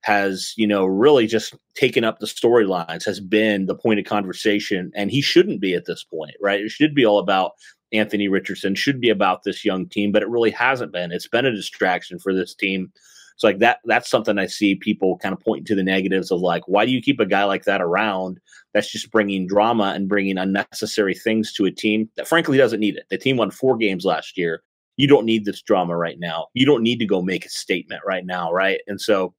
has, 0.00 0.54
you 0.56 0.66
know, 0.66 0.84
really 0.86 1.26
just 1.26 1.54
taken 1.74 2.04
up 2.04 2.18
the 2.18 2.26
storylines, 2.26 3.04
has 3.04 3.20
been 3.20 3.66
the 3.66 3.74
point 3.74 4.00
of 4.00 4.06
conversation, 4.06 4.90
and 4.94 5.10
he 5.10 5.20
shouldn't 5.20 5.60
be 5.60 5.74
at 5.74 5.84
this 5.84 6.04
point, 6.04 6.34
right? 6.42 6.60
It 6.60 6.70
should 6.70 6.94
be 6.94 7.04
all 7.04 7.18
about 7.18 7.52
Anthony 7.92 8.28
Richardson, 8.28 8.74
should 8.74 9.00
be 9.00 9.10
about 9.10 9.42
this 9.44 9.64
young 9.64 9.86
team, 9.86 10.12
but 10.12 10.22
it 10.22 10.28
really 10.28 10.50
hasn't 10.50 10.92
been. 10.92 11.12
It's 11.12 11.28
been 11.28 11.46
a 11.46 11.54
distraction 11.54 12.18
for 12.18 12.34
this 12.34 12.54
team 12.54 12.92
so 13.36 13.48
like 13.48 13.58
that 13.58 13.78
that's 13.84 14.08
something 14.08 14.38
I 14.38 14.46
see 14.46 14.74
people 14.74 15.18
kind 15.18 15.32
of 15.32 15.40
pointing 15.40 15.64
to 15.66 15.74
the 15.74 15.82
negatives 15.82 16.30
of 16.30 16.40
like 16.40 16.62
why 16.66 16.84
do 16.84 16.92
you 16.92 17.02
keep 17.02 17.20
a 17.20 17.26
guy 17.26 17.44
like 17.44 17.64
that 17.64 17.82
around 17.82 18.40
that's 18.72 18.90
just 18.90 19.10
bringing 19.10 19.46
drama 19.46 19.92
and 19.94 20.08
bringing 20.08 20.38
unnecessary 20.38 21.14
things 21.14 21.52
to 21.54 21.64
a 21.64 21.70
team 21.70 22.08
that 22.16 22.28
frankly 22.28 22.58
doesn't 22.58 22.80
need 22.80 22.96
it. 22.96 23.06
The 23.10 23.18
team 23.18 23.36
won 23.36 23.50
4 23.50 23.76
games 23.76 24.04
last 24.04 24.36
year. 24.36 24.62
You 24.96 25.08
don't 25.08 25.26
need 25.26 25.44
this 25.44 25.62
drama 25.62 25.96
right 25.96 26.18
now. 26.18 26.48
You 26.54 26.66
don't 26.66 26.82
need 26.82 26.98
to 27.00 27.06
go 27.06 27.22
make 27.22 27.44
a 27.44 27.50
statement 27.50 28.02
right 28.06 28.24
now, 28.24 28.52
right? 28.52 28.80
And 28.86 29.00
so 29.00 29.34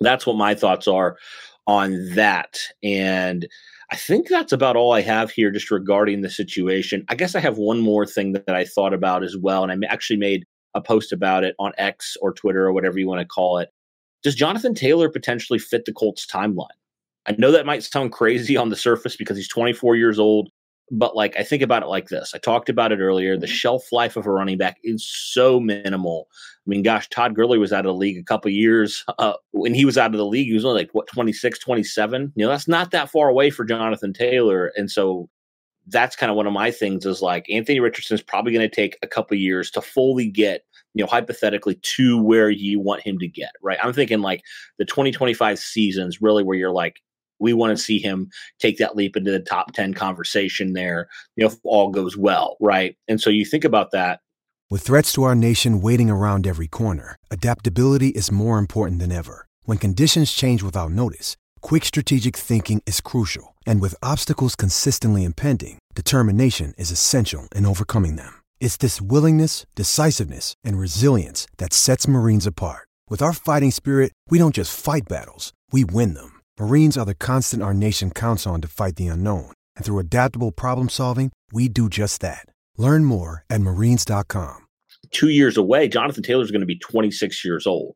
that's 0.00 0.26
what 0.26 0.36
my 0.36 0.54
thoughts 0.54 0.88
are 0.88 1.16
on 1.66 2.14
that 2.14 2.58
and 2.82 3.46
I 3.90 3.96
think 3.96 4.28
that's 4.28 4.52
about 4.52 4.76
all 4.76 4.92
I 4.92 5.00
have 5.00 5.30
here 5.30 5.50
just 5.50 5.70
regarding 5.70 6.20
the 6.20 6.28
situation. 6.28 7.04
I 7.08 7.14
guess 7.14 7.34
I 7.34 7.40
have 7.40 7.56
one 7.56 7.80
more 7.80 8.04
thing 8.04 8.32
that, 8.32 8.48
I 8.48 8.64
thought 8.64 8.92
about 8.92 9.24
as 9.24 9.36
well. 9.36 9.64
And 9.64 9.72
I 9.72 9.88
actually 9.88 10.18
made 10.18 10.44
a 10.74 10.80
post 10.80 11.12
about 11.12 11.42
it 11.44 11.54
on 11.58 11.72
X 11.78 12.16
or 12.20 12.32
Twitter 12.32 12.66
or 12.66 12.72
whatever 12.72 12.98
you 12.98 13.08
want 13.08 13.20
to 13.20 13.26
call 13.26 13.58
it. 13.58 13.70
Does 14.22 14.34
Jonathan 14.34 14.74
Taylor 14.74 15.08
potentially 15.08 15.58
fit 15.58 15.84
the 15.84 15.92
Colts 15.92 16.26
timeline? 16.26 16.66
I 17.26 17.34
know 17.38 17.50
that 17.52 17.66
might 17.66 17.82
sound 17.82 18.12
crazy 18.12 18.56
on 18.56 18.68
the 18.68 18.76
surface 18.76 19.16
because 19.16 19.36
he's 19.36 19.48
24 19.48 19.96
years 19.96 20.18
old, 20.18 20.50
but 20.90 21.16
like 21.16 21.36
I 21.38 21.42
think 21.42 21.62
about 21.62 21.82
it 21.82 21.88
like 21.88 22.08
this. 22.08 22.32
I 22.34 22.38
talked 22.38 22.68
about 22.68 22.92
it 22.92 23.00
earlier. 23.00 23.36
The 23.36 23.46
shelf 23.46 23.92
life 23.92 24.16
of 24.16 24.26
a 24.26 24.30
running 24.30 24.58
back 24.58 24.78
is 24.82 25.06
so 25.06 25.60
minimal. 25.60 26.28
I 26.32 26.68
mean, 26.68 26.82
gosh, 26.82 27.08
Todd 27.08 27.34
Gurley 27.34 27.58
was 27.58 27.72
out 27.72 27.86
of 27.86 27.94
the 27.94 27.98
league 27.98 28.18
a 28.18 28.22
couple 28.22 28.50
years. 28.50 29.04
Uh, 29.18 29.34
when 29.52 29.74
he 29.74 29.84
was 29.84 29.98
out 29.98 30.12
of 30.12 30.18
the 30.18 30.26
league, 30.26 30.46
he 30.46 30.54
was 30.54 30.64
only 30.64 30.82
like 30.82 30.90
what 30.92 31.06
26, 31.08 31.58
27. 31.58 32.32
You 32.34 32.44
know, 32.44 32.50
that's 32.50 32.68
not 32.68 32.90
that 32.92 33.10
far 33.10 33.28
away 33.28 33.50
for 33.50 33.64
Jonathan 33.64 34.12
Taylor. 34.12 34.72
And 34.76 34.90
so 34.90 35.28
that's 35.88 36.16
kind 36.16 36.30
of 36.30 36.36
one 36.36 36.46
of 36.46 36.52
my 36.52 36.70
things 36.70 37.06
is 37.06 37.22
like 37.22 37.46
Anthony 37.50 37.80
Richardson 37.80 38.14
is 38.14 38.22
probably 38.22 38.52
going 38.52 38.68
to 38.68 38.74
take 38.74 38.98
a 39.02 39.06
couple 39.06 39.36
years 39.36 39.70
to 39.72 39.80
fully 39.80 40.28
get, 40.28 40.64
you 40.94 41.02
know, 41.02 41.08
hypothetically 41.08 41.76
to 41.82 42.22
where 42.22 42.50
you 42.50 42.78
want 42.78 43.02
him 43.02 43.18
to 43.18 43.28
get, 43.28 43.52
right? 43.62 43.78
I'm 43.82 43.92
thinking 43.92 44.20
like 44.20 44.42
the 44.78 44.84
2025 44.84 45.58
seasons 45.58 46.20
really 46.20 46.44
where 46.44 46.56
you're 46.56 46.70
like, 46.70 47.00
we 47.40 47.52
want 47.52 47.76
to 47.76 47.82
see 47.82 47.98
him 47.98 48.30
take 48.58 48.78
that 48.78 48.96
leap 48.96 49.16
into 49.16 49.30
the 49.30 49.40
top 49.40 49.72
10 49.72 49.94
conversation 49.94 50.72
there, 50.72 51.08
you 51.36 51.44
know, 51.44 51.50
if 51.50 51.58
all 51.64 51.90
goes 51.90 52.16
well, 52.16 52.56
right? 52.60 52.96
And 53.08 53.20
so 53.20 53.30
you 53.30 53.44
think 53.44 53.64
about 53.64 53.90
that. 53.92 54.20
With 54.70 54.82
threats 54.82 55.12
to 55.14 55.22
our 55.22 55.34
nation 55.34 55.80
waiting 55.80 56.10
around 56.10 56.46
every 56.46 56.68
corner, 56.68 57.16
adaptability 57.30 58.08
is 58.08 58.30
more 58.30 58.58
important 58.58 59.00
than 59.00 59.12
ever. 59.12 59.46
When 59.64 59.78
conditions 59.78 60.32
change 60.32 60.62
without 60.62 60.90
notice, 60.90 61.36
quick 61.62 61.84
strategic 61.84 62.36
thinking 62.36 62.82
is 62.86 63.00
crucial. 63.00 63.54
And 63.66 63.80
with 63.80 63.94
obstacles 64.02 64.56
consistently 64.56 65.24
impending, 65.24 65.78
determination 65.94 66.74
is 66.76 66.90
essential 66.90 67.48
in 67.54 67.64
overcoming 67.64 68.16
them. 68.16 68.42
It's 68.60 68.76
this 68.76 69.00
willingness, 69.00 69.64
decisiveness, 69.74 70.54
and 70.64 70.78
resilience 70.78 71.46
that 71.56 71.72
sets 71.72 72.06
Marines 72.06 72.46
apart. 72.46 72.88
With 73.08 73.22
our 73.22 73.32
fighting 73.32 73.70
spirit, 73.70 74.12
we 74.28 74.38
don't 74.38 74.54
just 74.54 74.78
fight 74.78 75.08
battles, 75.08 75.52
we 75.72 75.84
win 75.84 76.12
them. 76.14 76.37
Marines 76.58 76.98
are 76.98 77.06
the 77.06 77.14
constant 77.14 77.62
our 77.62 77.74
nation 77.74 78.10
counts 78.10 78.46
on 78.46 78.60
to 78.60 78.68
fight 78.68 78.96
the 78.96 79.06
unknown. 79.06 79.52
And 79.76 79.84
through 79.84 80.00
adaptable 80.00 80.52
problem 80.52 80.88
solving, 80.88 81.30
we 81.52 81.68
do 81.68 81.88
just 81.88 82.20
that. 82.20 82.46
Learn 82.76 83.04
more 83.04 83.44
at 83.48 83.60
marines.com. 83.60 84.66
Two 85.10 85.28
years 85.28 85.56
away, 85.56 85.88
Jonathan 85.88 86.22
Taylor 86.22 86.42
is 86.42 86.50
going 86.50 86.60
to 86.60 86.66
be 86.66 86.78
26 86.78 87.44
years 87.44 87.66
old 87.66 87.94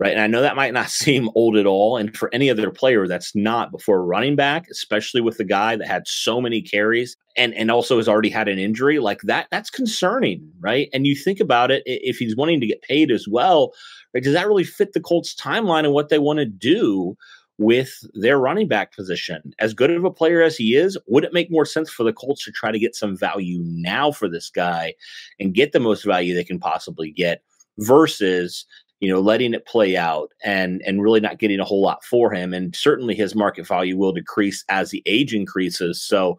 right? 0.00 0.12
And 0.12 0.20
I 0.20 0.26
know 0.26 0.40
that 0.40 0.56
might 0.56 0.72
not 0.72 0.90
seem 0.90 1.30
old 1.36 1.56
at 1.56 1.66
all. 1.66 1.96
And 1.96 2.16
for 2.16 2.30
any 2.32 2.50
other 2.50 2.70
player, 2.70 3.06
that's 3.06 3.36
not. 3.36 3.70
Before 3.70 4.04
running 4.04 4.34
back, 4.34 4.66
especially 4.70 5.20
with 5.20 5.36
the 5.36 5.44
guy 5.44 5.76
that 5.76 5.86
had 5.86 6.08
so 6.08 6.40
many 6.40 6.60
carries 6.60 7.16
and 7.36 7.54
and 7.54 7.70
also 7.70 7.98
has 7.98 8.08
already 8.08 8.30
had 8.30 8.48
an 8.48 8.58
injury, 8.58 8.98
like 8.98 9.20
that, 9.22 9.46
that's 9.52 9.70
concerning, 9.70 10.50
right? 10.58 10.88
And 10.92 11.06
you 11.06 11.14
think 11.14 11.38
about 11.38 11.70
it, 11.70 11.84
if 11.86 12.16
he's 12.16 12.34
wanting 12.34 12.60
to 12.60 12.66
get 12.66 12.82
paid 12.82 13.12
as 13.12 13.28
well, 13.28 13.72
right? 14.12 14.24
Does 14.24 14.32
that 14.32 14.48
really 14.48 14.64
fit 14.64 14.94
the 14.94 15.00
Colts' 15.00 15.36
timeline 15.36 15.84
and 15.84 15.92
what 15.92 16.08
they 16.08 16.18
want 16.18 16.38
to 16.38 16.46
do? 16.46 17.16
With 17.62 18.06
their 18.14 18.38
running 18.38 18.68
back 18.68 18.96
position, 18.96 19.52
as 19.58 19.74
good 19.74 19.90
of 19.90 20.02
a 20.02 20.10
player 20.10 20.40
as 20.40 20.56
he 20.56 20.74
is, 20.74 20.96
would 21.08 21.24
it 21.24 21.34
make 21.34 21.50
more 21.50 21.66
sense 21.66 21.90
for 21.90 22.04
the 22.04 22.12
Colts 22.12 22.42
to 22.46 22.50
try 22.50 22.72
to 22.72 22.78
get 22.78 22.94
some 22.94 23.14
value 23.14 23.60
now 23.62 24.12
for 24.12 24.30
this 24.30 24.48
guy 24.48 24.94
and 25.38 25.52
get 25.52 25.72
the 25.72 25.78
most 25.78 26.02
value 26.02 26.34
they 26.34 26.42
can 26.42 26.58
possibly 26.58 27.10
get 27.10 27.42
versus 27.78 28.64
you 29.00 29.10
know, 29.10 29.20
letting 29.20 29.54
it 29.54 29.66
play 29.66 29.96
out 29.96 30.32
and 30.44 30.82
and 30.86 31.02
really 31.02 31.20
not 31.20 31.38
getting 31.38 31.58
a 31.58 31.64
whole 31.64 31.82
lot 31.82 32.04
for 32.04 32.32
him. 32.32 32.52
And 32.52 32.76
certainly 32.76 33.14
his 33.14 33.34
market 33.34 33.66
value 33.66 33.96
will 33.96 34.12
decrease 34.12 34.64
as 34.68 34.90
the 34.90 35.02
age 35.06 35.34
increases. 35.34 36.02
So 36.02 36.38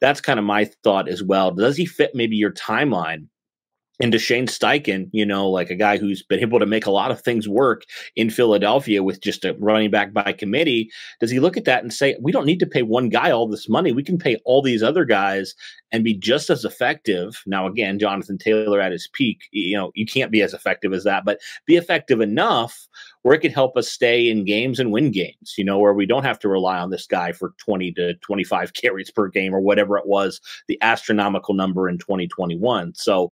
that's 0.00 0.20
kind 0.20 0.38
of 0.38 0.44
my 0.44 0.66
thought 0.82 1.08
as 1.08 1.22
well. 1.22 1.50
Does 1.50 1.76
he 1.76 1.86
fit 1.86 2.14
maybe 2.14 2.36
your 2.36 2.52
timeline? 2.52 3.26
And 4.00 4.10
to 4.10 4.18
Shane 4.18 4.46
Steichen, 4.46 5.08
you 5.12 5.24
know, 5.24 5.48
like 5.48 5.70
a 5.70 5.76
guy 5.76 5.98
who's 5.98 6.22
been 6.22 6.40
able 6.40 6.58
to 6.58 6.66
make 6.66 6.86
a 6.86 6.90
lot 6.90 7.12
of 7.12 7.20
things 7.20 7.48
work 7.48 7.84
in 8.16 8.28
Philadelphia 8.28 9.02
with 9.02 9.22
just 9.22 9.44
a 9.44 9.54
running 9.60 9.90
back 9.90 10.12
by 10.12 10.32
committee, 10.32 10.90
does 11.20 11.30
he 11.30 11.38
look 11.38 11.56
at 11.56 11.64
that 11.64 11.82
and 11.82 11.92
say, 11.92 12.16
we 12.20 12.32
don't 12.32 12.46
need 12.46 12.58
to 12.58 12.66
pay 12.66 12.82
one 12.82 13.08
guy 13.08 13.30
all 13.30 13.46
this 13.46 13.68
money. 13.68 13.92
We 13.92 14.02
can 14.02 14.18
pay 14.18 14.36
all 14.44 14.62
these 14.62 14.82
other 14.82 15.04
guys 15.04 15.54
and 15.92 16.02
be 16.02 16.14
just 16.14 16.50
as 16.50 16.64
effective. 16.64 17.40
Now, 17.46 17.68
again, 17.68 18.00
Jonathan 18.00 18.36
Taylor 18.36 18.80
at 18.80 18.90
his 18.90 19.08
peak, 19.12 19.42
you 19.52 19.76
know, 19.76 19.92
you 19.94 20.06
can't 20.06 20.32
be 20.32 20.42
as 20.42 20.54
effective 20.54 20.92
as 20.92 21.04
that, 21.04 21.24
but 21.24 21.38
be 21.66 21.76
effective 21.76 22.20
enough 22.20 22.88
where 23.22 23.34
it 23.34 23.40
could 23.40 23.52
help 23.52 23.76
us 23.76 23.88
stay 23.88 24.28
in 24.28 24.44
games 24.44 24.80
and 24.80 24.90
win 24.90 25.12
games, 25.12 25.54
you 25.56 25.64
know, 25.64 25.78
where 25.78 25.94
we 25.94 26.04
don't 26.04 26.24
have 26.24 26.38
to 26.40 26.48
rely 26.48 26.78
on 26.78 26.90
this 26.90 27.06
guy 27.06 27.30
for 27.30 27.54
20 27.58 27.92
to 27.92 28.14
25 28.14 28.72
carries 28.74 29.10
per 29.10 29.28
game 29.28 29.54
or 29.54 29.60
whatever 29.60 29.96
it 29.96 30.06
was, 30.06 30.40
the 30.66 30.78
astronomical 30.82 31.54
number 31.54 31.88
in 31.88 31.96
2021. 31.98 32.92
So, 32.94 33.30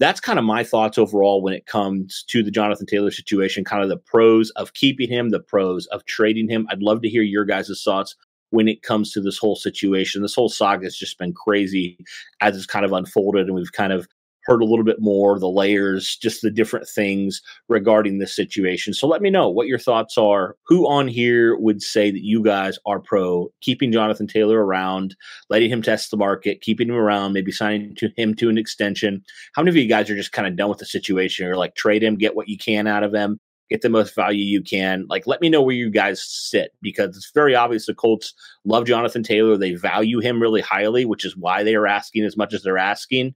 that's 0.00 0.18
kind 0.18 0.38
of 0.38 0.44
my 0.46 0.64
thoughts 0.64 0.96
overall 0.96 1.42
when 1.42 1.52
it 1.52 1.66
comes 1.66 2.24
to 2.28 2.42
the 2.42 2.50
Jonathan 2.50 2.86
Taylor 2.86 3.10
situation, 3.10 3.64
kind 3.64 3.82
of 3.82 3.90
the 3.90 3.98
pros 3.98 4.50
of 4.52 4.72
keeping 4.72 5.10
him, 5.10 5.28
the 5.28 5.40
pros 5.40 5.86
of 5.88 6.04
trading 6.06 6.48
him. 6.48 6.66
I'd 6.70 6.82
love 6.82 7.02
to 7.02 7.08
hear 7.08 7.22
your 7.22 7.44
guys' 7.44 7.82
thoughts 7.84 8.16
when 8.48 8.66
it 8.66 8.82
comes 8.82 9.12
to 9.12 9.20
this 9.20 9.36
whole 9.36 9.56
situation. 9.56 10.22
This 10.22 10.34
whole 10.34 10.48
saga 10.48 10.86
has 10.86 10.96
just 10.96 11.18
been 11.18 11.34
crazy 11.34 11.98
as 12.40 12.56
it's 12.56 12.66
kind 12.66 12.86
of 12.86 12.92
unfolded, 12.92 13.46
and 13.46 13.54
we've 13.54 13.72
kind 13.72 13.92
of 13.92 14.08
heard 14.44 14.62
a 14.62 14.66
little 14.66 14.84
bit 14.84 15.00
more 15.00 15.38
the 15.38 15.48
layers, 15.48 16.16
just 16.16 16.42
the 16.42 16.50
different 16.50 16.88
things 16.88 17.42
regarding 17.68 18.18
this 18.18 18.34
situation. 18.34 18.94
So 18.94 19.06
let 19.06 19.22
me 19.22 19.30
know 19.30 19.48
what 19.48 19.66
your 19.66 19.78
thoughts 19.78 20.16
are. 20.16 20.56
Who 20.66 20.88
on 20.88 21.08
here 21.08 21.56
would 21.56 21.82
say 21.82 22.10
that 22.10 22.24
you 22.24 22.42
guys 22.42 22.78
are 22.86 23.00
pro 23.00 23.48
keeping 23.60 23.92
Jonathan 23.92 24.26
Taylor 24.26 24.64
around, 24.64 25.16
letting 25.48 25.70
him 25.70 25.82
test 25.82 26.10
the 26.10 26.16
market, 26.16 26.60
keeping 26.60 26.88
him 26.88 26.96
around, 26.96 27.32
maybe 27.32 27.52
signing 27.52 27.94
to 27.96 28.10
him 28.16 28.34
to 28.36 28.48
an 28.48 28.58
extension? 28.58 29.22
How 29.54 29.62
many 29.62 29.70
of 29.70 29.76
you 29.76 29.88
guys 29.88 30.10
are 30.10 30.16
just 30.16 30.32
kind 30.32 30.48
of 30.48 30.56
done 30.56 30.68
with 30.68 30.78
the 30.78 30.86
situation 30.86 31.46
or 31.46 31.56
like 31.56 31.74
trade 31.74 32.02
him, 32.02 32.16
get 32.16 32.36
what 32.36 32.48
you 32.48 32.58
can 32.58 32.86
out 32.86 33.02
of 33.02 33.14
him? 33.14 33.38
Get 33.70 33.82
the 33.82 33.88
most 33.88 34.16
value 34.16 34.44
you 34.44 34.62
can. 34.62 35.06
Like, 35.08 35.28
let 35.28 35.40
me 35.40 35.48
know 35.48 35.62
where 35.62 35.76
you 35.76 35.90
guys 35.90 36.24
sit 36.24 36.72
because 36.82 37.16
it's 37.16 37.30
very 37.32 37.54
obvious 37.54 37.86
the 37.86 37.94
Colts 37.94 38.34
love 38.64 38.84
Jonathan 38.84 39.22
Taylor. 39.22 39.56
They 39.56 39.74
value 39.74 40.18
him 40.18 40.42
really 40.42 40.60
highly, 40.60 41.04
which 41.04 41.24
is 41.24 41.36
why 41.36 41.62
they 41.62 41.76
are 41.76 41.86
asking 41.86 42.24
as 42.24 42.36
much 42.36 42.52
as 42.52 42.64
they're 42.64 42.78
asking 42.78 43.32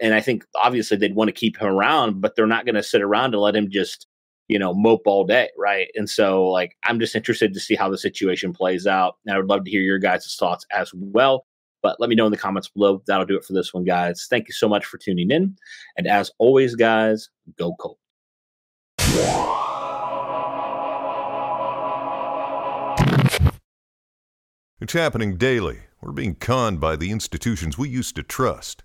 and 0.00 0.14
I 0.14 0.20
think 0.20 0.44
obviously 0.54 0.96
they'd 0.96 1.14
want 1.14 1.28
to 1.28 1.32
keep 1.32 1.58
him 1.58 1.68
around, 1.68 2.20
but 2.20 2.36
they're 2.36 2.46
not 2.46 2.64
going 2.64 2.74
to 2.74 2.82
sit 2.82 3.02
around 3.02 3.34
and 3.34 3.42
let 3.42 3.56
him 3.56 3.70
just, 3.70 4.06
you 4.48 4.58
know, 4.58 4.74
mope 4.74 5.02
all 5.06 5.24
day, 5.24 5.48
right? 5.58 5.88
And 5.94 6.08
so, 6.08 6.46
like, 6.46 6.76
I'm 6.84 6.98
just 7.00 7.14
interested 7.14 7.52
to 7.54 7.60
see 7.60 7.74
how 7.74 7.88
the 7.90 7.98
situation 7.98 8.52
plays 8.52 8.86
out, 8.86 9.16
and 9.26 9.34
I 9.34 9.38
would 9.38 9.48
love 9.48 9.64
to 9.64 9.70
hear 9.70 9.82
your 9.82 9.98
guys' 9.98 10.36
thoughts 10.38 10.64
as 10.72 10.90
well. 10.94 11.44
But 11.82 12.00
let 12.00 12.10
me 12.10 12.16
know 12.16 12.26
in 12.26 12.32
the 12.32 12.38
comments 12.38 12.68
below. 12.68 13.02
That'll 13.06 13.26
do 13.26 13.36
it 13.36 13.44
for 13.44 13.52
this 13.52 13.72
one, 13.72 13.84
guys. 13.84 14.26
Thank 14.28 14.48
you 14.48 14.54
so 14.54 14.68
much 14.68 14.84
for 14.84 14.98
tuning 14.98 15.30
in, 15.30 15.56
and 15.96 16.06
as 16.06 16.30
always, 16.38 16.74
guys, 16.74 17.28
go 17.56 17.74
Colts. 17.78 18.00
It's 24.80 24.92
happening 24.92 25.36
daily. 25.36 25.80
We're 26.00 26.12
being 26.12 26.36
conned 26.36 26.80
by 26.80 26.94
the 26.94 27.10
institutions 27.10 27.76
we 27.76 27.88
used 27.88 28.14
to 28.14 28.22
trust. 28.22 28.84